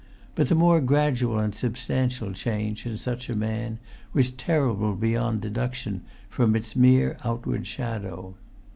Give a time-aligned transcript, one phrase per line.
[0.33, 3.77] But the more gradual and substantial change, in such a man,
[4.13, 8.33] was terrible beyond deduction from its mere outward shadow.